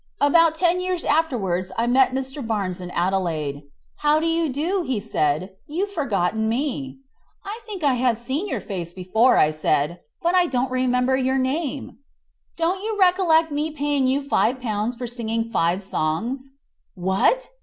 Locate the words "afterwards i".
1.05-1.85